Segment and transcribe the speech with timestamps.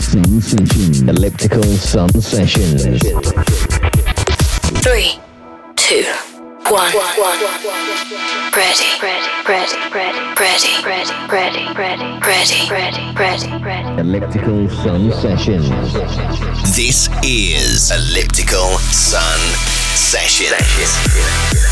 [0.00, 1.02] Sun Sessions.
[1.02, 2.82] Elliptical Sun Sessions.
[4.82, 5.20] Three,
[5.76, 6.04] two,
[6.68, 6.90] one.
[8.56, 14.00] Ready, ready, ready, ready, ready, ready, ready, ready, ready, ready, ready, ready.
[14.00, 15.68] Elliptical Sun Sessions.
[16.74, 19.38] This is Elliptical Sun
[19.94, 20.50] Sessions.
[21.50, 21.69] change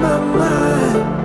[0.00, 1.17] my mind.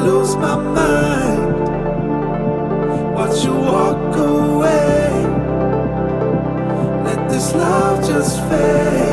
[0.00, 1.54] lose my mind.
[3.14, 5.10] Watch you walk away.
[7.04, 9.09] Let this love just fade.